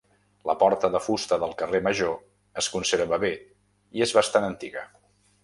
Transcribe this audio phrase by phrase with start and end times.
[0.49, 2.15] La porta de fusta del carrer Major
[2.63, 3.31] es conserva bé
[4.01, 4.89] i és bastant antiga.